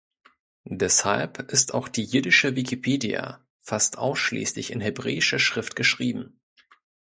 [0.65, 6.39] Deshalb ist auch die jiddische Wikipedia fast ausschließlich in hebräischer Schrift geschrieben.